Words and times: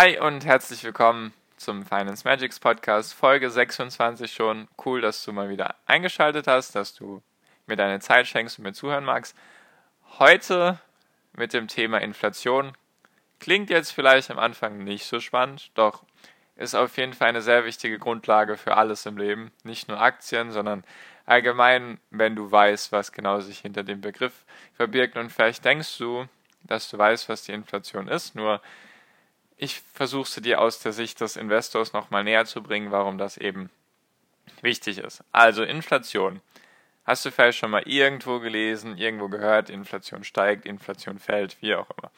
Hi 0.00 0.16
und 0.16 0.46
herzlich 0.46 0.84
willkommen 0.84 1.34
zum 1.56 1.84
Finance 1.84 2.22
Magics 2.24 2.60
Podcast, 2.60 3.14
Folge 3.14 3.50
26 3.50 4.32
schon. 4.32 4.68
Cool, 4.84 5.00
dass 5.00 5.24
du 5.24 5.32
mal 5.32 5.48
wieder 5.48 5.74
eingeschaltet 5.86 6.46
hast, 6.46 6.76
dass 6.76 6.94
du 6.94 7.20
mir 7.66 7.74
deine 7.74 7.98
Zeit 7.98 8.28
schenkst 8.28 8.58
und 8.58 8.62
mir 8.62 8.72
zuhören 8.72 9.04
magst. 9.04 9.36
Heute 10.20 10.78
mit 11.32 11.52
dem 11.52 11.66
Thema 11.66 11.98
Inflation. 12.00 12.74
Klingt 13.40 13.70
jetzt 13.70 13.90
vielleicht 13.90 14.30
am 14.30 14.38
Anfang 14.38 14.84
nicht 14.84 15.04
so 15.04 15.18
spannend, 15.18 15.72
doch 15.74 16.04
ist 16.54 16.76
auf 16.76 16.96
jeden 16.96 17.12
Fall 17.12 17.30
eine 17.30 17.42
sehr 17.42 17.64
wichtige 17.64 17.98
Grundlage 17.98 18.56
für 18.56 18.76
alles 18.76 19.04
im 19.04 19.18
Leben. 19.18 19.50
Nicht 19.64 19.88
nur 19.88 20.00
Aktien, 20.00 20.52
sondern 20.52 20.84
allgemein, 21.26 21.98
wenn 22.10 22.36
du 22.36 22.48
weißt, 22.48 22.92
was 22.92 23.10
genau 23.10 23.40
sich 23.40 23.58
hinter 23.58 23.82
dem 23.82 24.00
Begriff 24.00 24.44
verbirgt. 24.74 25.16
Und 25.16 25.30
vielleicht 25.30 25.64
denkst 25.64 25.98
du, 25.98 26.28
dass 26.62 26.88
du 26.88 26.98
weißt, 26.98 27.28
was 27.28 27.42
die 27.42 27.52
Inflation 27.52 28.06
ist, 28.06 28.36
nur 28.36 28.60
ich 29.58 29.80
versuche 29.92 30.30
sie 30.30 30.40
dir 30.40 30.60
aus 30.60 30.78
der 30.78 30.92
Sicht 30.92 31.20
des 31.20 31.36
Investors 31.36 31.92
nochmal 31.92 32.24
näher 32.24 32.46
zu 32.46 32.62
bringen, 32.62 32.92
warum 32.92 33.18
das 33.18 33.36
eben 33.36 33.70
wichtig 34.62 34.98
ist. 34.98 35.24
Also 35.32 35.64
Inflation. 35.64 36.40
Hast 37.04 37.24
du 37.24 37.30
vielleicht 37.30 37.58
schon 37.58 37.70
mal 37.70 37.82
irgendwo 37.82 38.38
gelesen, 38.38 38.96
irgendwo 38.96 39.28
gehört, 39.28 39.68
Inflation 39.68 40.24
steigt, 40.24 40.64
Inflation 40.64 41.18
fällt, 41.18 41.60
wie 41.60 41.74
auch 41.74 41.88
immer. 41.90 42.10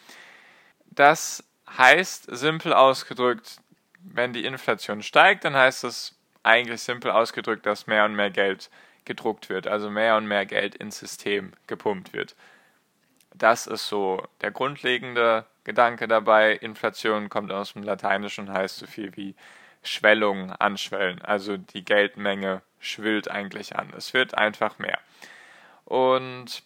Das 0.86 1.44
heißt, 1.78 2.26
simpel 2.36 2.74
ausgedrückt, 2.74 3.58
wenn 4.02 4.32
die 4.32 4.44
Inflation 4.44 5.02
steigt, 5.02 5.44
dann 5.44 5.54
heißt 5.54 5.84
es 5.84 6.14
eigentlich 6.42 6.82
simpel 6.82 7.10
ausgedrückt, 7.10 7.64
dass 7.66 7.86
mehr 7.86 8.04
und 8.04 8.16
mehr 8.16 8.30
Geld 8.30 8.68
gedruckt 9.04 9.48
wird, 9.48 9.66
also 9.66 9.90
mehr 9.90 10.16
und 10.16 10.26
mehr 10.26 10.44
Geld 10.44 10.74
ins 10.74 10.98
System 10.98 11.52
gepumpt 11.66 12.12
wird. 12.12 12.34
Das 13.34 13.66
ist 13.66 13.88
so 13.88 14.26
der 14.40 14.50
grundlegende 14.50 15.46
Gedanke 15.64 16.08
dabei. 16.08 16.54
Inflation 16.54 17.28
kommt 17.28 17.52
aus 17.52 17.74
dem 17.74 17.82
Lateinischen 17.82 18.48
und 18.48 18.54
heißt 18.54 18.78
so 18.78 18.86
viel 18.86 19.16
wie 19.16 19.34
Schwellung, 19.82 20.52
Anschwellen. 20.52 21.22
Also 21.22 21.56
die 21.56 21.84
Geldmenge 21.84 22.62
schwillt 22.78 23.30
eigentlich 23.30 23.76
an. 23.76 23.92
Es 23.96 24.14
wird 24.14 24.36
einfach 24.36 24.78
mehr. 24.78 24.98
Und 25.84 26.62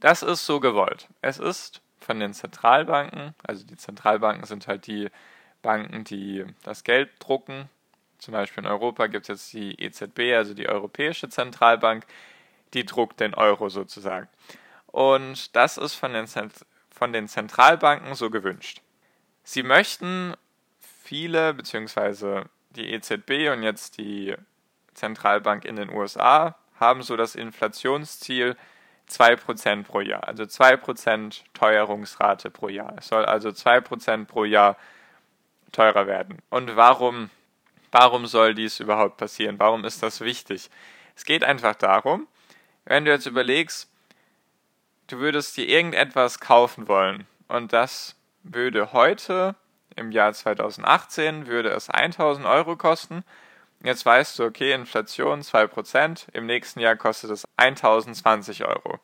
das 0.00 0.22
ist 0.22 0.46
so 0.46 0.60
gewollt. 0.60 1.08
Es 1.20 1.38
ist 1.38 1.80
von 2.00 2.18
den 2.18 2.34
Zentralbanken, 2.34 3.34
also 3.46 3.64
die 3.64 3.76
Zentralbanken 3.76 4.44
sind 4.44 4.66
halt 4.66 4.86
die 4.86 5.08
Banken, 5.62 6.04
die 6.04 6.44
das 6.64 6.82
Geld 6.82 7.10
drucken. 7.20 7.68
Zum 8.18 8.32
Beispiel 8.32 8.64
in 8.64 8.70
Europa 8.70 9.06
gibt 9.06 9.28
es 9.28 9.28
jetzt 9.28 9.52
die 9.52 9.80
EZB, 9.80 10.34
also 10.34 10.54
die 10.54 10.68
Europäische 10.68 11.28
Zentralbank, 11.28 12.04
die 12.74 12.84
druckt 12.84 13.20
den 13.20 13.34
Euro 13.34 13.68
sozusagen. 13.68 14.28
Und 14.86 15.54
das 15.56 15.78
ist 15.78 15.94
von 15.94 16.12
den, 16.12 16.26
von 17.02 17.12
den 17.12 17.26
Zentralbanken 17.26 18.14
so 18.14 18.30
gewünscht. 18.30 18.80
Sie 19.42 19.64
möchten 19.64 20.34
viele, 21.02 21.52
beziehungsweise 21.52 22.44
die 22.70 22.92
EZB 22.92 23.50
und 23.52 23.64
jetzt 23.64 23.98
die 23.98 24.36
Zentralbank 24.94 25.64
in 25.64 25.74
den 25.74 25.90
USA, 25.90 26.54
haben 26.78 27.02
so 27.02 27.16
das 27.16 27.34
Inflationsziel 27.34 28.56
2% 29.10 29.82
pro 29.82 29.98
Jahr, 30.00 30.28
also 30.28 30.44
2% 30.44 31.40
Teuerungsrate 31.54 32.50
pro 32.50 32.68
Jahr. 32.68 32.94
Es 32.98 33.08
soll 33.08 33.24
also 33.24 33.48
2% 33.48 34.26
pro 34.26 34.44
Jahr 34.44 34.76
teurer 35.72 36.06
werden. 36.06 36.38
Und 36.50 36.76
warum, 36.76 37.30
warum 37.90 38.26
soll 38.26 38.54
dies 38.54 38.78
überhaupt 38.78 39.16
passieren? 39.16 39.58
Warum 39.58 39.84
ist 39.84 40.04
das 40.04 40.20
wichtig? 40.20 40.70
Es 41.16 41.24
geht 41.24 41.42
einfach 41.42 41.74
darum, 41.74 42.28
wenn 42.84 43.04
du 43.04 43.10
jetzt 43.10 43.26
überlegst, 43.26 43.91
du 45.06 45.18
würdest 45.18 45.56
dir 45.56 45.68
irgendetwas 45.68 46.40
kaufen 46.40 46.88
wollen 46.88 47.26
und 47.48 47.72
das 47.72 48.16
würde 48.42 48.92
heute 48.92 49.54
im 49.96 50.10
Jahr 50.10 50.32
2018 50.32 51.46
würde 51.46 51.70
es 51.70 51.90
1000 51.90 52.46
Euro 52.46 52.76
kosten. 52.76 53.24
Jetzt 53.84 54.06
weißt 54.06 54.38
du, 54.38 54.44
okay, 54.44 54.72
Inflation 54.72 55.42
2%, 55.42 56.28
im 56.32 56.46
nächsten 56.46 56.80
Jahr 56.80 56.96
kostet 56.96 57.30
es 57.30 57.44
1020 57.56 58.64
Euro. 58.64 58.98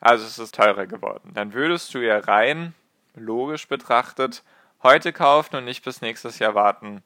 Also 0.00 0.24
es 0.24 0.38
ist 0.38 0.54
teurer 0.54 0.86
geworden. 0.86 1.32
Dann 1.34 1.52
würdest 1.52 1.92
du 1.94 1.98
ja 1.98 2.18
rein 2.18 2.74
logisch 3.14 3.68
betrachtet 3.68 4.42
heute 4.82 5.12
kaufen 5.12 5.56
und 5.56 5.64
nicht 5.64 5.84
bis 5.84 6.00
nächstes 6.00 6.38
Jahr 6.38 6.54
warten. 6.54 7.02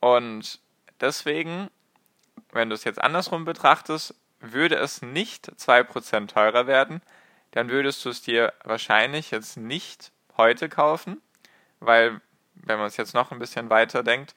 Und 0.00 0.60
deswegen, 1.00 1.68
wenn 2.52 2.70
du 2.70 2.74
es 2.74 2.84
jetzt 2.84 3.02
andersrum 3.02 3.44
betrachtest, 3.44 4.14
würde 4.40 4.76
es 4.76 5.02
nicht 5.02 5.50
2% 5.52 6.28
teurer 6.28 6.66
werden, 6.66 7.02
dann 7.58 7.70
würdest 7.70 8.04
du 8.04 8.10
es 8.10 8.22
dir 8.22 8.52
wahrscheinlich 8.62 9.32
jetzt 9.32 9.56
nicht 9.56 10.12
heute 10.36 10.68
kaufen, 10.68 11.20
weil, 11.80 12.20
wenn 12.54 12.78
man 12.78 12.86
es 12.86 12.96
jetzt 12.96 13.14
noch 13.14 13.32
ein 13.32 13.40
bisschen 13.40 13.68
weiter 13.68 14.04
denkt, 14.04 14.36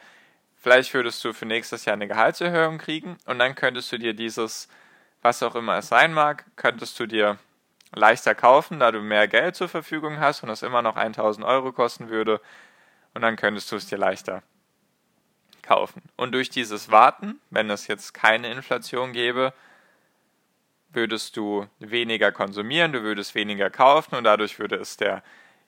vielleicht 0.56 0.92
würdest 0.96 1.24
du 1.24 1.32
für 1.32 1.46
nächstes 1.46 1.86
Jahr 1.86 1.94
eine 1.94 2.08
Gehaltserhöhung 2.08 2.80
kriegen 2.80 3.20
und 3.28 3.38
dann 3.38 3.54
könntest 3.54 3.92
du 3.92 4.00
dir 4.00 4.16
dieses, 4.16 4.70
was 5.22 5.44
auch 5.44 5.54
immer 5.54 5.78
es 5.78 5.88
sein 5.88 6.14
mag, 6.14 6.46
könntest 6.56 7.00
du 7.00 7.06
dir 7.06 7.38
leichter 7.94 8.34
kaufen, 8.34 8.80
da 8.80 8.92
du 8.92 9.02
mehr 9.02 9.28
Geld 9.28 9.56
zur 9.56 9.70
Verfügung 9.70 10.20
hast 10.20 10.42
und 10.42 10.50
es 10.50 10.64
immer 10.64 10.82
noch 10.82 10.96
1000 10.96 11.46
Euro 11.46 11.74
kosten 11.74 12.10
würde 12.10 12.42
und 13.14 13.22
dann 13.22 13.36
könntest 13.36 13.72
du 13.72 13.76
es 13.76 13.86
dir 13.86 14.00
leichter 14.00 14.42
kaufen. 15.62 16.02
Und 16.16 16.32
durch 16.32 16.50
dieses 16.50 16.90
Warten, 16.90 17.40
wenn 17.52 17.70
es 17.70 17.86
jetzt 17.86 18.16
keine 18.16 18.52
Inflation 18.52 19.14
gäbe, 19.14 19.54
würdest 20.94 21.38
du 21.38 21.68
weniger 21.80 22.32
konsumieren, 22.32 22.92
du 22.92 23.04
würdest 23.04 23.36
weniger 23.36 23.70
kaufen 23.70 24.16
und 24.16 24.24
dadurch 24.24 24.60
würde 24.60 24.76
es 24.76 24.98
der 24.98 25.24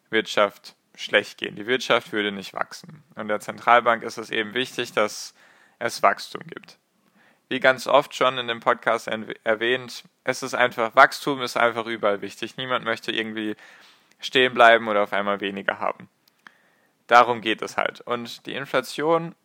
Wirtschaft 0.09 0.75
schlecht 0.95 1.38
gehen. 1.38 1.56
Die 1.56 1.66
Wirtschaft 1.66 2.11
würde 2.11 2.31
nicht 2.31 2.53
wachsen. 2.53 3.03
Und 3.16 3.28
der 3.28 3.39
Zentralbank 3.39 4.03
ist 4.03 4.17
es 4.17 4.29
eben 4.29 4.53
wichtig, 4.53 4.94
dass 4.94 5.34
es 5.79 6.03
Wachstum 6.03 6.44
gibt. 6.47 6.78
Wie 7.50 7.59
ganz 7.59 7.88
oft 7.88 8.16
schon 8.16 8.38
in 8.38 8.47
dem 8.47 8.59
Podcast 8.59 9.07
erwähnt, 9.44 10.03
es 10.23 10.44
ist 10.44 10.53
einfach, 10.53 10.95
Wachstum 10.95 11.41
ist 11.41 11.57
einfach 11.57 11.85
überall 11.85 12.22
wichtig. 12.22 12.57
Niemand 12.57 12.85
möchte 12.85 13.11
irgendwie 13.11 13.55
stehen 14.19 14.53
bleiben 14.53 14.88
oder 14.88 15.03
auf 15.03 15.13
einmal 15.13 15.41
weniger 15.41 15.79
haben. 15.79 16.09
Darum 17.07 17.41
geht 17.41 17.61
es 17.61 17.78
halt. 17.78 18.01
Und 18.01 18.45
die 18.45 18.53
Inflation 18.53 19.35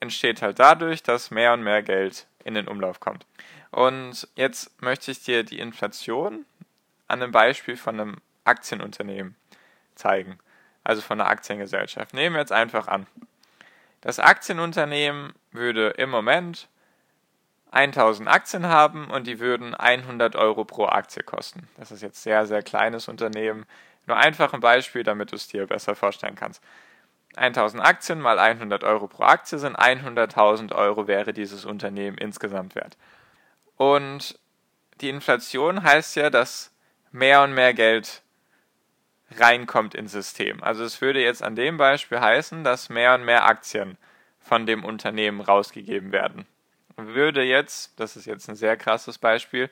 entsteht 0.00 0.42
halt 0.42 0.58
dadurch, 0.58 1.02
dass 1.02 1.30
mehr 1.30 1.52
und 1.52 1.62
mehr 1.62 1.82
Geld 1.82 2.26
in 2.44 2.54
den 2.54 2.68
Umlauf 2.68 3.00
kommt. 3.00 3.26
Und 3.70 4.28
jetzt 4.34 4.82
möchte 4.82 5.10
ich 5.10 5.22
dir 5.22 5.44
die 5.44 5.58
Inflation 5.58 6.44
an 7.06 7.22
einem 7.22 7.32
Beispiel 7.32 7.76
von 7.76 8.00
einem 8.00 8.16
Aktienunternehmen 8.44 9.36
zeigen, 9.94 10.38
also 10.84 11.02
von 11.02 11.20
einer 11.20 11.30
Aktiengesellschaft. 11.30 12.14
Nehmen 12.14 12.34
wir 12.34 12.40
jetzt 12.40 12.52
einfach 12.52 12.88
an. 12.88 13.06
Das 14.00 14.18
Aktienunternehmen 14.18 15.34
würde 15.52 15.90
im 15.90 16.10
Moment 16.10 16.68
1000 17.72 18.28
Aktien 18.28 18.66
haben 18.66 19.10
und 19.10 19.26
die 19.26 19.38
würden 19.38 19.74
100 19.74 20.34
Euro 20.36 20.64
pro 20.64 20.86
Aktie 20.86 21.22
kosten. 21.22 21.68
Das 21.76 21.92
ist 21.92 22.02
jetzt 22.02 22.22
sehr, 22.22 22.46
sehr 22.46 22.62
kleines 22.62 23.08
Unternehmen. 23.08 23.66
Nur 24.06 24.16
einfach 24.16 24.52
ein 24.52 24.60
Beispiel, 24.60 25.04
damit 25.04 25.30
du 25.30 25.36
es 25.36 25.46
dir 25.46 25.66
besser 25.66 25.94
vorstellen 25.94 26.34
kannst. 26.34 26.62
1000 27.36 27.84
Aktien 27.84 28.20
mal 28.20 28.40
100 28.40 28.82
Euro 28.82 29.06
pro 29.06 29.22
Aktie 29.22 29.58
sind 29.58 29.78
100.000 29.78 30.74
Euro 30.74 31.06
wäre 31.06 31.32
dieses 31.32 31.64
Unternehmen 31.64 32.18
insgesamt 32.18 32.74
wert. 32.74 32.96
Und 33.80 34.38
die 35.00 35.08
Inflation 35.08 35.82
heißt 35.82 36.16
ja, 36.16 36.28
dass 36.28 36.70
mehr 37.12 37.42
und 37.42 37.54
mehr 37.54 37.72
Geld 37.72 38.20
reinkommt 39.38 39.94
ins 39.94 40.12
System. 40.12 40.62
Also 40.62 40.84
es 40.84 41.00
würde 41.00 41.22
jetzt 41.22 41.42
an 41.42 41.56
dem 41.56 41.78
Beispiel 41.78 42.20
heißen, 42.20 42.62
dass 42.62 42.90
mehr 42.90 43.14
und 43.14 43.24
mehr 43.24 43.46
Aktien 43.46 43.96
von 44.38 44.66
dem 44.66 44.84
Unternehmen 44.84 45.40
rausgegeben 45.40 46.12
werden. 46.12 46.46
Würde 46.96 47.42
jetzt, 47.42 47.98
das 47.98 48.16
ist 48.16 48.26
jetzt 48.26 48.50
ein 48.50 48.54
sehr 48.54 48.76
krasses 48.76 49.16
Beispiel, 49.16 49.70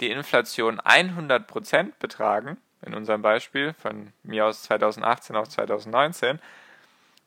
die 0.00 0.10
Inflation 0.10 0.78
100% 0.78 1.92
betragen, 1.98 2.58
in 2.82 2.92
unserem 2.92 3.22
Beispiel 3.22 3.74
von 3.80 4.12
mir 4.22 4.44
aus 4.44 4.64
2018 4.64 5.34
auf 5.34 5.48
2019, 5.48 6.40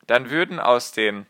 dann 0.06 0.30
würden 0.30 0.60
aus 0.60 0.92
den 0.92 1.26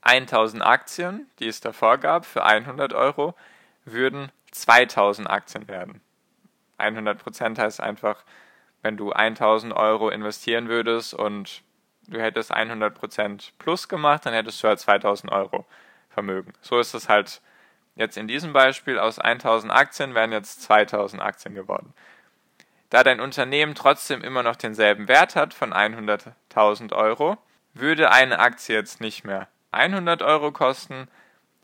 1000 0.00 0.66
Aktien, 0.66 1.30
die 1.38 1.46
es 1.46 1.60
davor 1.60 1.98
gab, 1.98 2.26
für 2.26 2.44
100 2.44 2.92
Euro, 2.92 3.36
würden 3.84 4.30
2000 4.50 5.28
Aktien 5.28 5.68
werden. 5.68 6.00
100% 6.78 7.58
heißt 7.58 7.80
einfach, 7.80 8.24
wenn 8.82 8.96
du 8.96 9.12
1000 9.12 9.72
Euro 9.72 10.10
investieren 10.10 10.68
würdest 10.68 11.14
und 11.14 11.62
du 12.08 12.20
hättest 12.20 12.52
100% 12.52 13.52
plus 13.58 13.88
gemacht, 13.88 14.26
dann 14.26 14.34
hättest 14.34 14.62
du 14.62 14.68
halt 14.68 14.80
2000 14.80 15.32
Euro 15.32 15.64
Vermögen. 16.10 16.52
So 16.60 16.78
ist 16.78 16.94
es 16.94 17.08
halt 17.08 17.40
jetzt 17.96 18.16
in 18.16 18.28
diesem 18.28 18.52
Beispiel. 18.52 18.98
Aus 18.98 19.18
1000 19.18 19.72
Aktien 19.72 20.14
wären 20.14 20.32
jetzt 20.32 20.62
2000 20.62 21.22
Aktien 21.22 21.54
geworden. 21.54 21.94
Da 22.90 23.02
dein 23.02 23.20
Unternehmen 23.20 23.74
trotzdem 23.74 24.22
immer 24.22 24.42
noch 24.42 24.56
denselben 24.56 25.08
Wert 25.08 25.34
hat 25.34 25.54
von 25.54 25.72
100.000 25.72 26.92
Euro, 26.92 27.38
würde 27.72 28.10
eine 28.10 28.38
Aktie 28.38 28.74
jetzt 28.74 29.00
nicht 29.00 29.24
mehr 29.24 29.48
100 29.70 30.20
Euro 30.20 30.52
kosten, 30.52 31.08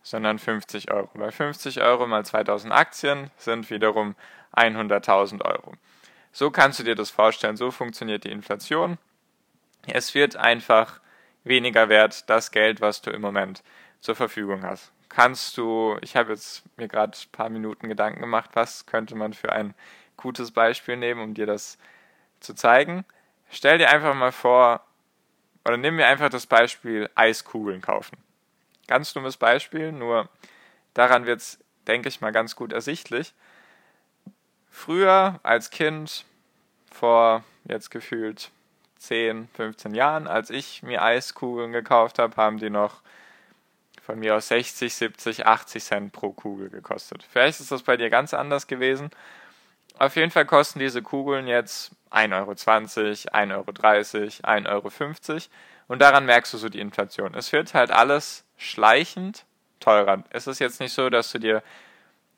sondern 0.02 0.38
50 0.38 0.90
Euro. 0.90 1.10
Bei 1.14 1.30
50 1.30 1.80
Euro 1.82 2.06
mal 2.06 2.24
2000 2.24 2.72
Aktien 2.72 3.30
sind 3.36 3.68
wiederum 3.70 4.14
100.000 4.54 5.44
Euro. 5.44 5.72
So 6.32 6.50
kannst 6.50 6.78
du 6.78 6.84
dir 6.84 6.94
das 6.94 7.10
vorstellen, 7.10 7.56
so 7.56 7.70
funktioniert 7.70 8.24
die 8.24 8.30
Inflation. 8.30 8.98
Es 9.86 10.14
wird 10.14 10.36
einfach 10.36 11.00
weniger 11.44 11.88
wert, 11.88 12.28
das 12.28 12.50
Geld, 12.50 12.80
was 12.80 13.02
du 13.02 13.10
im 13.10 13.20
Moment 13.20 13.62
zur 14.00 14.14
Verfügung 14.14 14.62
hast. 14.62 14.92
Kannst 15.08 15.56
du, 15.56 15.96
ich 16.02 16.16
habe 16.16 16.32
jetzt 16.32 16.62
mir 16.76 16.88
gerade 16.88 17.16
ein 17.16 17.32
paar 17.32 17.48
Minuten 17.48 17.88
Gedanken 17.88 18.20
gemacht, 18.20 18.50
was 18.54 18.86
könnte 18.86 19.14
man 19.14 19.32
für 19.32 19.52
ein 19.52 19.74
gutes 20.16 20.50
Beispiel 20.50 20.96
nehmen, 20.96 21.22
um 21.22 21.34
dir 21.34 21.46
das 21.46 21.78
zu 22.40 22.54
zeigen. 22.54 23.04
Stell 23.50 23.78
dir 23.78 23.88
einfach 23.88 24.14
mal 24.14 24.32
vor, 24.32 24.84
oder 25.64 25.76
nimm 25.76 25.96
mir 25.96 26.06
einfach 26.06 26.28
das 26.28 26.46
Beispiel 26.46 27.08
Eiskugeln 27.14 27.80
kaufen. 27.80 28.18
Ganz 28.88 29.12
dummes 29.12 29.36
Beispiel, 29.36 29.92
nur 29.92 30.28
daran 30.94 31.26
wird 31.26 31.40
es, 31.40 31.58
denke 31.86 32.08
ich 32.08 32.20
mal, 32.20 32.32
ganz 32.32 32.56
gut 32.56 32.72
ersichtlich. 32.72 33.34
Früher 34.70 35.38
als 35.44 35.70
Kind, 35.70 36.24
vor 36.90 37.44
jetzt 37.64 37.90
gefühlt 37.90 38.50
10, 38.98 39.48
15 39.54 39.94
Jahren, 39.94 40.26
als 40.26 40.50
ich 40.50 40.82
mir 40.82 41.02
Eiskugeln 41.02 41.70
gekauft 41.70 42.18
habe, 42.18 42.36
haben 42.36 42.58
die 42.58 42.70
noch 42.70 43.02
von 44.02 44.18
mir 44.18 44.36
aus 44.36 44.48
60, 44.48 44.94
70, 44.94 45.46
80 45.46 45.84
Cent 45.84 46.12
pro 46.12 46.32
Kugel 46.32 46.70
gekostet. 46.70 47.24
Vielleicht 47.30 47.60
ist 47.60 47.70
das 47.70 47.82
bei 47.82 47.96
dir 47.96 48.08
ganz 48.08 48.32
anders 48.32 48.66
gewesen. 48.66 49.10
Auf 49.98 50.16
jeden 50.16 50.30
Fall 50.30 50.46
kosten 50.46 50.78
diese 50.78 51.02
Kugeln 51.02 51.46
jetzt 51.46 51.90
1,20 52.10 52.32
Euro, 52.38 52.52
1,30 52.52 54.44
Euro, 54.70 54.88
1,50 54.88 55.30
Euro. 55.30 55.42
Und 55.88 56.00
daran 56.00 56.24
merkst 56.24 56.54
du 56.54 56.58
so 56.58 56.68
die 56.68 56.80
Inflation. 56.80 57.34
Es 57.34 57.52
wird 57.52 57.74
halt 57.74 57.90
alles 57.90 58.44
schleichend 58.58 59.46
teurer. 59.80 60.24
Es 60.28 60.46
ist 60.46 60.58
jetzt 60.58 60.80
nicht 60.80 60.92
so, 60.92 61.08
dass 61.08 61.32
du 61.32 61.38
dir 61.38 61.62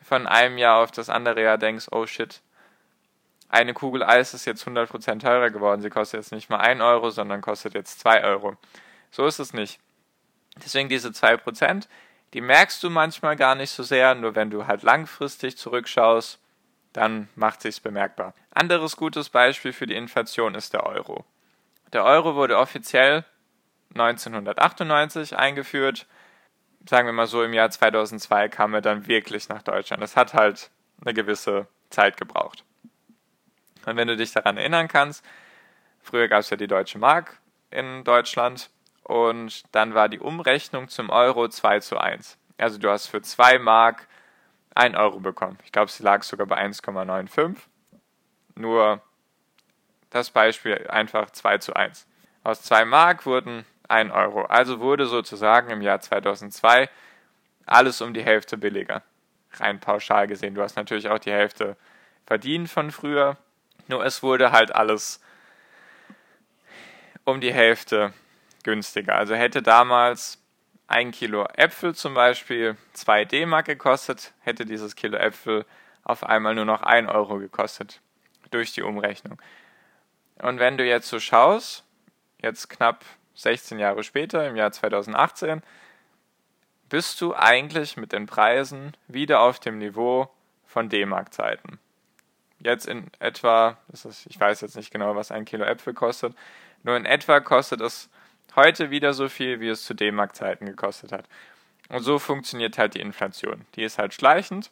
von 0.02 0.26
einem 0.26 0.58
Jahr 0.58 0.82
auf 0.82 0.92
das 0.92 1.10
andere 1.10 1.42
Jahr 1.42 1.58
denkst, 1.58 1.88
oh 1.90 2.06
shit, 2.06 2.40
eine 3.48 3.74
Kugel 3.74 4.04
Eis 4.04 4.32
ist 4.32 4.44
jetzt 4.44 4.64
100% 4.66 5.20
teurer 5.20 5.50
geworden. 5.50 5.82
Sie 5.82 5.90
kostet 5.90 6.20
jetzt 6.20 6.32
nicht 6.32 6.50
mal 6.50 6.58
1 6.58 6.80
Euro, 6.80 7.10
sondern 7.10 7.40
kostet 7.40 7.74
jetzt 7.74 7.98
2 8.00 8.22
Euro. 8.22 8.56
So 9.10 9.26
ist 9.26 9.40
es 9.40 9.52
nicht. 9.52 9.80
Deswegen 10.64 10.88
diese 10.88 11.08
2%, 11.08 11.88
die 12.32 12.40
merkst 12.40 12.82
du 12.82 12.90
manchmal 12.90 13.34
gar 13.34 13.56
nicht 13.56 13.70
so 13.70 13.82
sehr, 13.82 14.14
nur 14.14 14.36
wenn 14.36 14.50
du 14.50 14.66
halt 14.66 14.82
langfristig 14.82 15.56
zurückschaust, 15.56 16.38
dann 16.92 17.28
macht 17.34 17.62
sich's 17.62 17.80
bemerkbar. 17.80 18.34
Anderes 18.52 18.96
gutes 18.96 19.28
Beispiel 19.28 19.72
für 19.72 19.86
die 19.86 19.96
Inflation 19.96 20.54
ist 20.54 20.72
der 20.72 20.86
Euro. 20.86 21.24
Der 21.92 22.04
Euro 22.04 22.36
wurde 22.36 22.58
offiziell 22.58 23.24
1998 23.94 25.36
eingeführt. 25.36 26.06
Sagen 26.88 27.06
wir 27.06 27.12
mal 27.12 27.26
so, 27.26 27.42
im 27.42 27.52
Jahr 27.52 27.70
2002 27.70 28.48
kam 28.48 28.74
er 28.74 28.80
dann 28.80 29.06
wirklich 29.06 29.48
nach 29.48 29.62
Deutschland. 29.62 30.02
Das 30.02 30.16
hat 30.16 30.34
halt 30.34 30.70
eine 31.02 31.14
gewisse 31.14 31.66
Zeit 31.90 32.16
gebraucht. 32.16 32.64
Und 33.86 33.96
wenn 33.96 34.08
du 34.08 34.16
dich 34.16 34.32
daran 34.32 34.56
erinnern 34.56 34.88
kannst, 34.88 35.24
früher 36.02 36.28
gab 36.28 36.40
es 36.40 36.50
ja 36.50 36.56
die 36.56 36.66
Deutsche 36.66 36.98
Mark 36.98 37.40
in 37.70 38.04
Deutschland 38.04 38.70
und 39.02 39.64
dann 39.74 39.94
war 39.94 40.08
die 40.08 40.20
Umrechnung 40.20 40.88
zum 40.88 41.10
Euro 41.10 41.48
2 41.48 41.80
zu 41.80 41.98
1. 41.98 42.38
Also 42.58 42.78
du 42.78 42.90
hast 42.90 43.06
für 43.06 43.22
2 43.22 43.58
Mark 43.58 44.06
1 44.74 44.96
Euro 44.96 45.20
bekommen. 45.20 45.58
Ich 45.64 45.72
glaube, 45.72 45.90
sie 45.90 46.02
lag 46.02 46.22
sogar 46.22 46.46
bei 46.46 46.62
1,95. 46.62 47.56
Nur 48.54 49.02
das 50.10 50.30
Beispiel 50.30 50.86
einfach 50.88 51.30
2 51.30 51.58
zu 51.58 51.74
1. 51.74 52.06
Aus 52.44 52.62
2 52.62 52.84
Mark 52.84 53.26
wurden 53.26 53.64
1 53.90 54.12
Euro. 54.12 54.42
Also 54.42 54.80
wurde 54.80 55.06
sozusagen 55.06 55.70
im 55.70 55.82
Jahr 55.82 56.00
2002 56.00 56.88
alles 57.66 58.00
um 58.00 58.14
die 58.14 58.22
Hälfte 58.22 58.56
billiger. 58.56 59.02
Rein 59.54 59.80
pauschal 59.80 60.26
gesehen. 60.26 60.54
Du 60.54 60.62
hast 60.62 60.76
natürlich 60.76 61.08
auch 61.08 61.18
die 61.18 61.32
Hälfte 61.32 61.76
verdient 62.26 62.70
von 62.70 62.90
früher. 62.90 63.36
Nur 63.88 64.04
es 64.04 64.22
wurde 64.22 64.52
halt 64.52 64.74
alles 64.74 65.20
um 67.24 67.40
die 67.40 67.52
Hälfte 67.52 68.12
günstiger. 68.62 69.16
Also 69.16 69.34
hätte 69.34 69.62
damals 69.62 70.42
ein 70.86 71.10
Kilo 71.12 71.46
Äpfel 71.56 71.94
zum 71.94 72.14
Beispiel 72.14 72.76
2 72.94 73.24
D-Mark 73.24 73.66
gekostet, 73.66 74.32
hätte 74.40 74.66
dieses 74.66 74.96
Kilo 74.96 75.16
Äpfel 75.16 75.64
auf 76.02 76.24
einmal 76.24 76.54
nur 76.54 76.64
noch 76.64 76.82
1 76.82 77.08
Euro 77.08 77.38
gekostet 77.38 78.00
durch 78.50 78.72
die 78.72 78.82
Umrechnung. 78.82 79.40
Und 80.42 80.58
wenn 80.58 80.76
du 80.76 80.84
jetzt 80.84 81.08
so 81.08 81.20
schaust, 81.20 81.84
jetzt 82.42 82.68
knapp 82.70 83.04
16 83.42 83.78
Jahre 83.78 84.04
später, 84.04 84.46
im 84.46 84.56
Jahr 84.56 84.72
2018, 84.72 85.62
bist 86.88 87.20
du 87.20 87.34
eigentlich 87.34 87.96
mit 87.96 88.12
den 88.12 88.26
Preisen 88.26 88.96
wieder 89.08 89.40
auf 89.40 89.60
dem 89.60 89.78
Niveau 89.78 90.28
von 90.66 90.88
D-Mark-Zeiten. 90.88 91.78
Jetzt 92.58 92.86
in 92.86 93.10
etwa, 93.18 93.78
ist, 93.92 94.26
ich 94.28 94.38
weiß 94.38 94.60
jetzt 94.60 94.76
nicht 94.76 94.90
genau, 94.90 95.16
was 95.16 95.30
ein 95.30 95.44
Kilo 95.44 95.64
Äpfel 95.64 95.94
kostet, 95.94 96.34
nur 96.82 96.96
in 96.96 97.06
etwa 97.06 97.40
kostet 97.40 97.80
es 97.80 98.10
heute 98.56 98.90
wieder 98.90 99.14
so 99.14 99.28
viel, 99.28 99.60
wie 99.60 99.68
es 99.68 99.84
zu 99.84 99.94
D-Mark-Zeiten 99.94 100.66
gekostet 100.66 101.12
hat. 101.12 101.24
Und 101.88 102.02
so 102.02 102.18
funktioniert 102.18 102.78
halt 102.78 102.94
die 102.94 103.00
Inflation. 103.00 103.64
Die 103.74 103.82
ist 103.82 103.98
halt 103.98 104.12
schleichend 104.12 104.70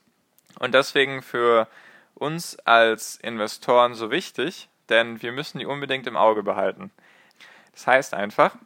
und 0.59 0.75
deswegen 0.75 1.23
für 1.23 1.69
uns 2.15 2.59
als 2.61 3.17
Investoren 3.17 3.95
so 3.95 4.11
wichtig, 4.11 4.69
denn 4.89 5.23
wir 5.23 5.33
müssen 5.33 5.59
die 5.59 5.67
unbedingt 5.67 6.07
im 6.07 6.17
Auge 6.17 6.43
behalten. 6.43 6.91
Das 7.79 7.87
heißt 7.87 8.15
einfach, 8.15 8.57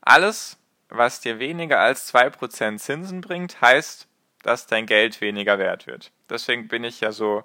alles, 0.00 0.56
was 0.88 1.20
dir 1.20 1.38
weniger 1.38 1.80
als 1.80 2.10
2% 2.14 2.78
Zinsen 2.78 3.20
bringt, 3.20 3.60
heißt, 3.60 4.08
dass 4.42 4.66
dein 4.66 4.86
Geld 4.86 5.20
weniger 5.20 5.58
wert 5.58 5.86
wird. 5.86 6.10
Deswegen 6.30 6.68
bin 6.68 6.82
ich 6.82 7.02
ja 7.02 7.12
so 7.12 7.44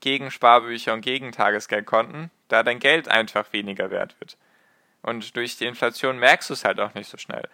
gegen 0.00 0.30
Sparbücher 0.30 0.92
und 0.92 1.00
gegen 1.00 1.32
Tagesgeldkonten, 1.32 2.30
da 2.48 2.62
dein 2.62 2.78
Geld 2.78 3.08
einfach 3.08 3.54
weniger 3.54 3.90
wert 3.90 4.20
wird. 4.20 4.36
Und 5.00 5.34
durch 5.34 5.56
die 5.56 5.64
Inflation 5.64 6.18
merkst 6.18 6.50
du 6.50 6.52
es 6.52 6.66
halt 6.66 6.78
auch 6.78 6.92
nicht 6.92 7.08
so 7.08 7.16
schnell. 7.16 7.48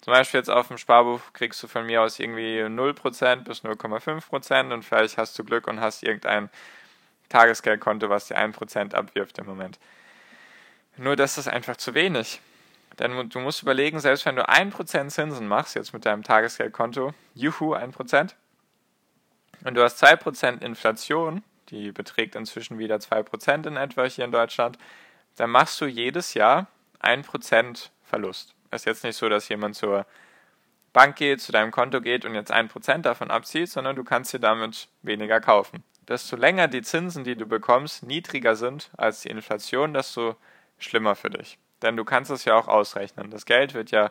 Zum 0.00 0.12
Beispiel 0.12 0.40
jetzt 0.40 0.50
auf 0.50 0.66
dem 0.66 0.76
Sparbuch 0.76 1.20
kriegst 1.32 1.62
du 1.62 1.68
von 1.68 1.86
mir 1.86 2.02
aus 2.02 2.18
irgendwie 2.18 2.58
0% 2.58 3.36
bis 3.44 3.62
0,5% 3.62 4.72
und 4.72 4.84
vielleicht 4.84 5.16
hast 5.16 5.38
du 5.38 5.44
Glück 5.44 5.68
und 5.68 5.78
hast 5.78 6.02
irgendein 6.02 6.50
Tagesgeldkonto, 7.28 8.08
was 8.08 8.26
dir 8.26 8.36
1% 8.36 8.94
abwirft 8.94 9.38
im 9.38 9.46
Moment. 9.46 9.78
Nur 10.96 11.14
das 11.14 11.38
ist 11.38 11.46
einfach 11.46 11.76
zu 11.76 11.94
wenig. 11.94 12.40
Denn 12.98 13.28
du 13.28 13.40
musst 13.40 13.62
überlegen, 13.62 13.98
selbst 13.98 14.24
wenn 14.24 14.36
du 14.36 14.48
1% 14.48 15.08
Zinsen 15.08 15.48
machst, 15.48 15.74
jetzt 15.74 15.92
mit 15.92 16.06
deinem 16.06 16.22
Tagesgeldkonto, 16.22 17.12
juhu, 17.34 17.74
1%, 17.74 18.34
und 19.64 19.74
du 19.74 19.82
hast 19.82 20.02
2% 20.02 20.62
Inflation, 20.62 21.42
die 21.70 21.90
beträgt 21.90 22.36
inzwischen 22.36 22.78
wieder 22.78 22.96
2% 22.96 23.66
in 23.66 23.76
etwa 23.76 24.04
hier 24.04 24.24
in 24.24 24.32
Deutschland, 24.32 24.78
dann 25.36 25.50
machst 25.50 25.80
du 25.80 25.86
jedes 25.86 26.34
Jahr 26.34 26.68
1% 27.00 27.88
Verlust. 28.02 28.54
Es 28.70 28.82
ist 28.82 28.86
jetzt 28.86 29.04
nicht 29.04 29.16
so, 29.16 29.28
dass 29.28 29.48
jemand 29.48 29.74
zur 29.74 30.06
Bank 30.92 31.16
geht, 31.16 31.40
zu 31.40 31.50
deinem 31.50 31.70
Konto 31.70 32.00
geht 32.00 32.24
und 32.24 32.34
jetzt 32.34 32.52
1% 32.52 32.98
davon 32.98 33.30
abzieht, 33.30 33.68
sondern 33.70 33.96
du 33.96 34.04
kannst 34.04 34.32
dir 34.32 34.38
damit 34.38 34.88
weniger 35.02 35.40
kaufen. 35.40 35.82
Desto 36.06 36.36
länger 36.36 36.68
die 36.68 36.82
Zinsen, 36.82 37.24
die 37.24 37.34
du 37.34 37.46
bekommst, 37.46 38.02
niedriger 38.04 38.54
sind 38.56 38.90
als 38.96 39.22
die 39.22 39.30
Inflation, 39.30 39.94
desto 39.94 40.36
schlimmer 40.78 41.16
für 41.16 41.30
dich. 41.30 41.58
Denn 41.84 41.96
du 41.96 42.04
kannst 42.04 42.32
es 42.32 42.44
ja 42.44 42.56
auch 42.56 42.66
ausrechnen. 42.66 43.30
Das 43.30 43.46
Geld 43.46 43.74
wird 43.74 43.92
ja 43.92 44.10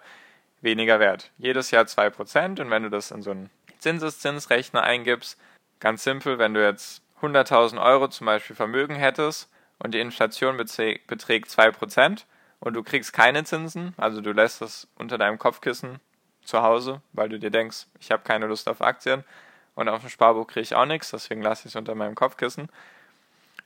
weniger 0.61 1.01
wert. 1.01 1.31
Jedes 1.37 1.71
Jahr 1.71 1.83
2% 1.83 2.61
und 2.61 2.69
wenn 2.69 2.83
du 2.83 2.89
das 2.89 3.11
in 3.11 3.21
so 3.21 3.31
einen 3.31 3.49
Zinseszinsrechner 3.79 4.81
eingibst, 4.81 5.37
ganz 5.81 6.05
simpel, 6.05 6.39
wenn 6.39 6.53
du 6.53 6.63
jetzt 6.63 7.01
100.000 7.21 7.83
Euro 7.83 8.07
zum 8.07 8.25
Beispiel 8.25 8.55
Vermögen 8.55 8.95
hättest 8.95 9.49
und 9.79 9.93
die 9.93 9.99
Inflation 9.99 10.55
beträgt 10.55 11.09
2%, 11.49 12.23
und 12.63 12.75
du 12.75 12.83
kriegst 12.83 13.11
keine 13.11 13.43
Zinsen, 13.43 13.93
also 13.97 14.21
du 14.21 14.31
lässt 14.31 14.61
es 14.61 14.87
unter 14.95 15.17
deinem 15.17 15.37
Kopfkissen 15.37 15.99
zu 16.45 16.61
Hause, 16.61 17.01
weil 17.11 17.27
du 17.27 17.37
dir 17.37 17.51
denkst, 17.51 17.87
ich 17.99 18.09
habe 18.09 18.23
keine 18.23 18.47
Lust 18.47 18.69
auf 18.69 18.81
Aktien 18.81 19.25
und 19.75 19.89
auf 19.89 19.99
dem 19.99 20.09
Sparbuch 20.09 20.47
kriege 20.47 20.61
ich 20.61 20.73
auch 20.73 20.85
nichts, 20.85 21.11
deswegen 21.11 21.41
lasse 21.41 21.67
ich 21.67 21.73
es 21.73 21.75
unter 21.75 21.93
meinem 21.93 22.15
Kopfkissen. 22.15 22.69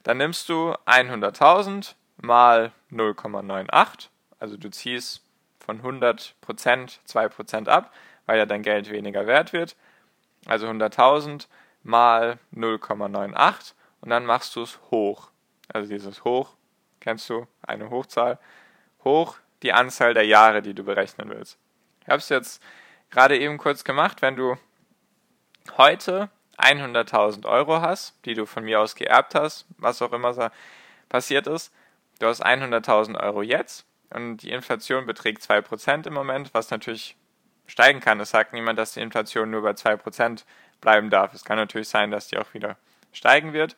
Dann 0.01 0.17
nimmst 0.17 0.49
du 0.49 0.73
100.000 0.87 1.93
mal 2.17 2.71
0,98, 2.91 4.09
also 4.39 4.57
du 4.57 4.69
ziehst 4.69 5.23
von 5.59 5.81
100% 5.81 6.33
2% 6.45 7.67
ab, 7.67 7.93
weil 8.25 8.37
ja 8.37 8.45
dein 8.45 8.63
Geld 8.63 8.89
weniger 8.89 9.27
wert 9.27 9.53
wird. 9.53 9.75
Also 10.45 10.67
100.000 10.67 11.47
mal 11.83 12.39
0,98 12.55 13.73
und 14.01 14.09
dann 14.09 14.25
machst 14.25 14.55
du 14.55 14.63
es 14.63 14.79
hoch. 14.91 15.29
Also 15.67 15.89
dieses 15.89 16.23
Hoch, 16.23 16.53
kennst 16.99 17.29
du, 17.29 17.47
eine 17.61 17.89
Hochzahl, 17.89 18.39
hoch 19.03 19.37
die 19.63 19.73
Anzahl 19.73 20.13
der 20.13 20.25
Jahre, 20.25 20.61
die 20.61 20.73
du 20.73 20.83
berechnen 20.83 21.29
willst. 21.29 21.57
Ich 22.01 22.07
habe 22.07 22.19
es 22.19 22.29
jetzt 22.29 22.61
gerade 23.09 23.37
eben 23.37 23.57
kurz 23.57 23.83
gemacht, 23.83 24.21
wenn 24.21 24.35
du 24.35 24.55
heute 25.77 26.29
100.000 26.57 27.45
Euro 27.45 27.81
hast, 27.81 28.13
die 28.25 28.33
du 28.33 28.45
von 28.45 28.63
mir 28.63 28.79
aus 28.79 28.95
geerbt 28.95 29.35
hast, 29.35 29.65
was 29.77 30.01
auch 30.01 30.13
immer 30.13 30.51
passiert 31.09 31.47
ist, 31.47 31.73
du 32.19 32.27
hast 32.27 32.45
100.000 32.45 33.19
Euro 33.19 33.41
jetzt 33.41 33.85
und 34.09 34.37
die 34.37 34.51
Inflation 34.51 35.05
beträgt 35.05 35.41
2% 35.41 36.07
im 36.07 36.13
Moment, 36.13 36.53
was 36.53 36.69
natürlich 36.69 37.15
steigen 37.65 37.99
kann. 37.99 38.19
Es 38.19 38.31
sagt 38.31 38.53
niemand, 38.53 38.79
dass 38.79 38.93
die 38.93 39.01
Inflation 39.01 39.49
nur 39.49 39.61
bei 39.61 39.71
2% 39.71 40.43
bleiben 40.81 41.09
darf. 41.09 41.33
Es 41.33 41.43
kann 41.43 41.57
natürlich 41.57 41.89
sein, 41.89 42.11
dass 42.11 42.27
die 42.27 42.37
auch 42.37 42.53
wieder 42.53 42.77
steigen 43.11 43.53
wird. 43.53 43.75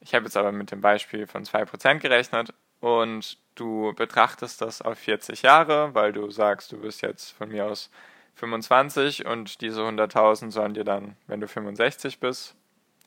Ich 0.00 0.14
habe 0.14 0.24
jetzt 0.24 0.36
aber 0.36 0.52
mit 0.52 0.70
dem 0.70 0.80
Beispiel 0.80 1.26
von 1.26 1.44
2% 1.44 1.98
gerechnet 1.98 2.52
und 2.80 3.38
du 3.54 3.92
betrachtest 3.94 4.60
das 4.60 4.82
auf 4.82 4.98
40 4.98 5.42
Jahre, 5.42 5.94
weil 5.94 6.12
du 6.12 6.30
sagst, 6.30 6.72
du 6.72 6.80
bist 6.80 7.02
jetzt 7.02 7.30
von 7.30 7.48
mir 7.48 7.66
aus 7.66 7.90
25 8.34 9.26
und 9.26 9.60
diese 9.62 9.80
100.000 9.82 10.50
sollen 10.50 10.74
dir 10.74 10.84
dann, 10.84 11.16
wenn 11.26 11.40
du 11.40 11.48
65 11.48 12.20
bist, 12.20 12.54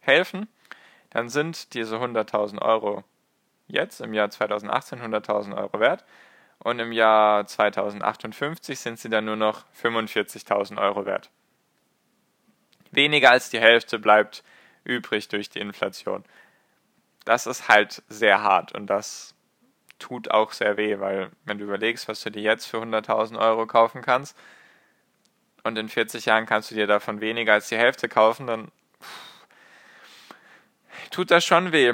helfen. 0.01 0.47
Dann 1.11 1.29
sind 1.29 1.73
diese 1.73 1.97
100.000 1.97 2.61
Euro 2.61 3.03
jetzt 3.69 4.01
im 4.01 4.13
Jahr 4.13 4.29
2018 4.29 4.99
100.000 4.99 5.55
Euro 5.55 5.79
wert 5.79 6.03
und 6.59 6.79
im 6.79 6.91
Jahr 6.91 7.45
2058 7.45 8.79
sind 8.79 8.99
sie 8.99 9.09
dann 9.09 9.25
nur 9.25 9.37
noch 9.37 9.63
45.000 9.81 10.81
Euro 10.81 11.05
wert. 11.05 11.29
Weniger 12.91 13.31
als 13.31 13.49
die 13.49 13.59
Hälfte 13.59 13.99
bleibt 13.99 14.43
übrig 14.83 15.27
durch 15.27 15.49
die 15.49 15.59
Inflation. 15.59 16.25
Das 17.23 17.45
ist 17.47 17.69
halt 17.69 18.01
sehr 18.09 18.41
hart 18.41 18.73
und 18.73 18.87
das 18.87 19.35
tut 19.99 20.31
auch 20.31 20.51
sehr 20.51 20.77
weh, 20.77 20.99
weil 20.99 21.29
wenn 21.45 21.59
du 21.59 21.65
überlegst, 21.65 22.07
was 22.07 22.21
du 22.23 22.31
dir 22.31 22.41
jetzt 22.41 22.65
für 22.65 22.77
100.000 22.77 23.37
Euro 23.37 23.67
kaufen 23.67 24.01
kannst 24.01 24.35
und 25.63 25.77
in 25.77 25.89
40 25.89 26.25
Jahren 26.25 26.45
kannst 26.45 26.71
du 26.71 26.75
dir 26.75 26.87
davon 26.87 27.21
weniger 27.21 27.53
als 27.53 27.69
die 27.69 27.77
Hälfte 27.77 28.09
kaufen, 28.09 28.47
dann 28.47 28.71
tut 31.11 31.31
das 31.31 31.45
schon 31.45 31.71
weh. 31.71 31.93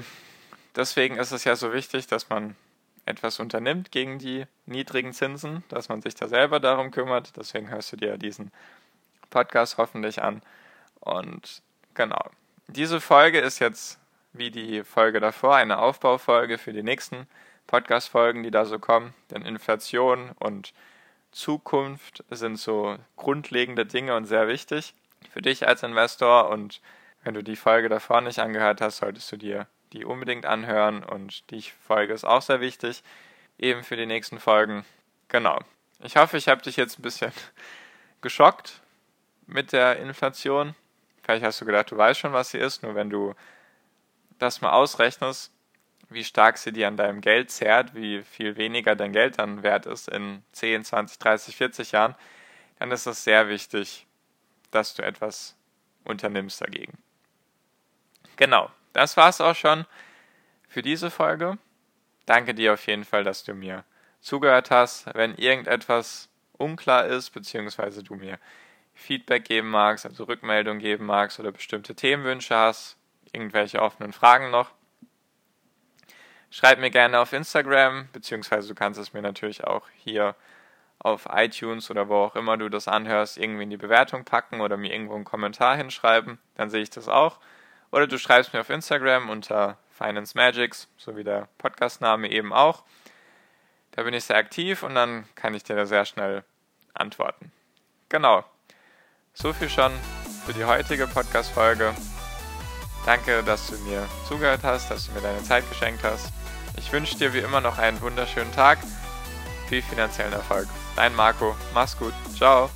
Deswegen 0.76 1.16
ist 1.18 1.32
es 1.32 1.44
ja 1.44 1.56
so 1.56 1.72
wichtig, 1.74 2.08
dass 2.08 2.30
man 2.30 2.56
etwas 3.06 3.40
unternimmt 3.40 3.92
gegen 3.92 4.20
die 4.20 4.46
niedrigen 4.66 5.14
Zinsen, 5.14 5.64
dass 5.70 5.90
man 5.90 6.02
sich 6.02 6.16
da 6.16 6.28
selber 6.28 6.60
darum 6.60 6.92
kümmert. 6.92 7.38
Deswegen 7.38 7.70
hörst 7.70 7.92
du 7.94 7.98
dir 7.98 8.18
diesen 8.18 8.52
Podcast 9.30 9.78
hoffentlich 9.78 10.22
an. 10.22 10.42
Und 11.00 11.62
genau, 11.94 12.30
diese 12.68 13.00
Folge 13.00 13.40
ist 13.40 13.60
jetzt 13.60 14.00
wie 14.34 14.52
die 14.52 14.84
Folge 14.84 15.20
davor 15.20 15.56
eine 15.56 15.78
Aufbaufolge 15.78 16.58
für 16.58 16.74
die 16.74 16.84
nächsten 16.84 17.28
Podcast-Folgen, 17.68 18.44
die 18.44 18.52
da 18.52 18.66
so 18.66 18.80
kommen. 18.80 19.14
Denn 19.32 19.44
Inflation 19.44 20.32
und 20.40 20.74
Zukunft 21.32 22.24
sind 22.30 22.58
so 22.58 22.98
grundlegende 23.16 23.86
Dinge 23.86 24.16
und 24.16 24.26
sehr 24.26 24.48
wichtig 24.48 24.94
für 25.32 25.42
dich 25.42 25.68
als 25.68 25.84
Investor. 25.84 26.50
Und 26.50 26.82
wenn 27.24 27.34
du 27.34 27.44
die 27.44 27.56
Folge 27.56 27.88
davor 27.88 28.22
nicht 28.22 28.40
angehört 28.40 28.82
hast, 28.82 28.98
solltest 28.98 29.32
du 29.32 29.38
dir 29.38 29.68
die 29.96 30.06
unbedingt 30.06 30.46
anhören. 30.46 31.04
Und 31.04 31.50
die 31.52 31.62
Folge 31.62 32.14
ist 32.14 32.26
auch 32.26 32.42
sehr 32.42 32.60
wichtig, 32.62 33.04
eben 33.58 33.84
für 33.84 33.96
die 33.96 34.06
nächsten 34.06 34.40
Folgen. 34.40 34.86
Genau. 35.28 35.60
Ich 36.04 36.18
hoffe, 36.18 36.38
ich 36.38 36.48
habe 36.48 36.62
dich 36.62 36.76
jetzt 36.76 37.00
ein 37.00 37.04
bisschen 37.04 37.32
geschockt 38.22 38.82
mit 39.48 39.72
der 39.72 39.98
Inflation. 39.98 40.76
Vielleicht 41.24 41.44
hast 41.44 41.62
du 41.62 41.66
gedacht, 41.66 41.92
du 41.92 41.98
weißt 41.98 42.20
schon, 42.20 42.34
was 42.34 42.52
sie 42.52 42.60
ist, 42.60 42.84
nur 42.84 42.96
wenn 42.96 43.10
du 43.10 43.34
das 44.38 44.62
mal 44.62 44.74
ausrechnest, 44.74 45.52
wie 46.10 46.24
stark 46.24 46.58
sie 46.58 46.72
dir 46.72 46.88
an 46.88 46.98
deinem 46.98 47.22
Geld 47.22 47.50
zehrt, 47.50 47.96
wie 47.96 48.24
viel 48.24 48.58
weniger 48.58 48.96
dein 48.96 49.12
Geld 49.12 49.40
dann 49.40 49.64
wert 49.64 49.86
ist 49.86 50.08
in 50.08 50.44
10, 50.52 50.84
20, 50.84 51.18
30, 51.18 51.56
40 51.56 51.92
Jahren, 51.94 52.16
dann 52.78 52.92
ist 52.92 53.08
es 53.08 53.24
sehr 53.24 53.48
wichtig, 53.48 54.06
dass 54.70 54.94
du 54.94 55.04
etwas 55.04 55.56
unternimmst 56.04 56.62
dagegen. 56.62 56.98
Genau, 58.36 58.70
das 58.96 59.18
war 59.18 59.30
es 59.30 59.42
auch 59.42 59.56
schon 59.56 59.86
für 60.68 60.82
diese 60.82 61.10
Folge. 61.12 61.58
Danke 62.26 62.54
dir 62.54 62.74
auf 62.74 62.86
jeden 62.88 63.06
Fall, 63.06 63.24
dass 63.24 63.44
du 63.44 63.54
mir 63.54 63.84
zugehört 64.22 64.72
hast. 64.72 65.14
Wenn 65.14 65.36
irgendetwas 65.36 66.30
unklar 66.54 67.06
ist, 67.06 67.32
beziehungsweise 67.32 68.04
du 68.04 68.16
mir 68.16 68.40
Feedback 68.94 69.46
geben 69.46 69.70
magst, 69.70 70.06
also 70.06 70.24
Rückmeldung 70.24 70.80
geben 70.80 71.06
magst 71.06 71.40
oder 71.40 71.52
bestimmte 71.52 71.96
Themenwünsche 71.96 72.56
hast, 72.56 72.98
irgendwelche 73.32 73.82
offenen 73.82 74.14
Fragen 74.14 74.52
noch, 74.52 74.72
Schreib 76.58 76.80
mir 76.80 76.90
gerne 76.90 77.20
auf 77.20 77.34
Instagram, 77.34 78.08
beziehungsweise 78.14 78.70
du 78.70 78.76
kannst 78.76 78.98
es 78.98 79.12
mir 79.12 79.22
natürlich 79.22 79.66
auch 79.66 79.90
hier 79.94 80.36
auf 81.00 81.28
iTunes 81.30 81.92
oder 81.92 82.08
wo 82.08 82.16
auch 82.16 82.38
immer 82.38 82.56
du 82.56 82.70
das 82.70 82.88
anhörst, 82.88 83.38
irgendwie 83.38 83.64
in 83.64 83.70
die 83.72 83.76
Bewertung 83.76 84.24
packen 84.24 84.62
oder 84.62 84.78
mir 84.78 84.94
irgendwo 84.94 85.16
einen 85.16 85.26
Kommentar 85.26 85.76
hinschreiben, 85.76 86.40
dann 86.56 86.70
sehe 86.70 86.82
ich 86.82 86.90
das 86.90 87.10
auch. 87.10 87.42
Oder 87.92 88.08
du 88.08 88.18
schreibst 88.18 88.54
mir 88.54 88.62
auf 88.62 88.70
Instagram 88.70 89.30
unter 89.30 89.78
Finance 89.92 90.38
Magics, 90.38 90.88
so 90.98 91.16
wie 91.16 91.24
der 91.24 91.48
Podcastname 91.58 92.30
eben 92.30 92.52
auch. 92.52 92.84
Da 93.92 94.04
bin 94.04 94.14
ich 94.14 94.26
sehr 94.26 94.36
aktiv 94.36 94.84
und 94.84 94.96
dann 94.96 95.26
kann 95.36 95.54
ich 95.54 95.64
dir 95.64 95.76
da 95.76 95.86
sehr 95.86 96.06
schnell 96.06 96.44
antworten. 96.94 97.52
Genau. 98.10 98.44
So 99.34 99.54
viel 99.54 99.70
schon 99.70 99.92
für 100.46 100.54
die 100.54 100.66
heutige 100.66 101.08
Podcast-Folge. 101.08 101.94
Danke, 103.06 103.44
dass 103.44 103.68
du 103.68 103.78
mir 103.80 104.08
zugehört 104.28 104.64
hast, 104.64 104.90
dass 104.90 105.08
du 105.08 105.14
mir 105.14 105.22
deine 105.22 105.44
Zeit 105.44 105.68
geschenkt 105.70 106.04
hast. 106.04 106.32
Ich 106.78 106.92
wünsche 106.92 107.18
dir 107.18 107.34
wie 107.34 107.40
immer 107.40 107.62
noch 107.62 107.78
einen 107.78 108.02
wunderschönen 108.02 108.52
Tag. 108.52 108.80
Viel 109.70 109.82
finanziellen 109.82 110.34
Erfolg. 110.34 110.68
Dein 110.96 111.16
Marco. 111.16 111.56
Mach's 111.74 111.98
gut. 111.98 112.14
Ciao. 112.36 112.70